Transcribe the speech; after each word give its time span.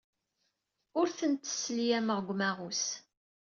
Ur 0.99 1.07
tent-sselyameɣ 1.19 2.17
deg 2.21 2.29
umaɣus. 2.33 2.83